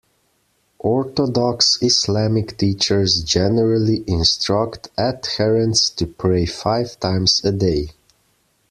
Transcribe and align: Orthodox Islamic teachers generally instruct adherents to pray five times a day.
Orthodox 0.79 1.77
Islamic 1.79 2.57
teachers 2.57 3.23
generally 3.23 4.03
instruct 4.07 4.89
adherents 4.97 5.91
to 5.91 6.07
pray 6.07 6.47
five 6.47 6.99
times 6.99 7.39
a 7.45 7.51
day. 7.51 7.89